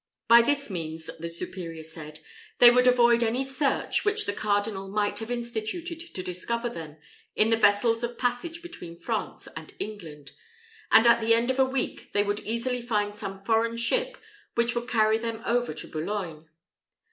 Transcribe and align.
By 0.27 0.41
this 0.41 0.67
means, 0.71 1.11
the 1.19 1.29
superior 1.29 1.83
said, 1.83 2.21
they 2.57 2.71
would 2.71 2.87
avoid 2.87 3.21
any 3.21 3.43
search 3.43 4.03
which 4.03 4.25
the 4.25 4.33
cardinal 4.33 4.87
might 4.87 5.19
have 5.19 5.29
instituted 5.29 5.99
to 6.15 6.23
discover 6.23 6.69
them 6.69 6.97
in 7.35 7.51
the 7.51 7.55
vessels 7.55 8.01
of 8.03 8.17
passage 8.17 8.63
between 8.63 8.97
France 8.97 9.47
and 9.55 9.75
England, 9.77 10.31
and 10.91 11.05
at 11.05 11.21
the 11.21 11.35
end 11.35 11.51
of 11.51 11.59
a 11.59 11.65
week 11.65 12.13
they 12.13 12.23
would 12.23 12.39
easily 12.39 12.81
find 12.81 13.13
some 13.13 13.43
foreign 13.43 13.77
ship 13.77 14.17
which 14.55 14.73
would 14.73 14.87
carry 14.87 15.19
them 15.19 15.43
over 15.45 15.71
to 15.71 15.87
Boulogne. 15.87 16.49